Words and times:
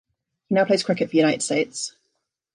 He 0.49 0.55
now 0.55 0.65
plays 0.65 0.81
cricket 0.81 1.11
for 1.11 1.15
United 1.15 1.43
States. 1.43 1.95